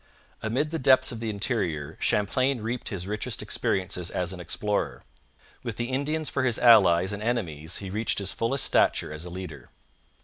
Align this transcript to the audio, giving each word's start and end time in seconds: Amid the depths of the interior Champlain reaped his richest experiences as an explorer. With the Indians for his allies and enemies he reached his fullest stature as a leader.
Amid 0.41 0.71
the 0.71 0.79
depths 0.79 1.11
of 1.11 1.19
the 1.19 1.29
interior 1.29 1.95
Champlain 1.99 2.59
reaped 2.61 2.89
his 2.89 3.07
richest 3.07 3.43
experiences 3.43 4.09
as 4.09 4.33
an 4.33 4.39
explorer. 4.39 5.03
With 5.61 5.75
the 5.77 5.89
Indians 5.91 6.27
for 6.27 6.43
his 6.43 6.57
allies 6.57 7.13
and 7.13 7.21
enemies 7.21 7.77
he 7.77 7.91
reached 7.91 8.17
his 8.17 8.33
fullest 8.33 8.63
stature 8.65 9.13
as 9.13 9.25
a 9.25 9.29
leader. 9.29 9.69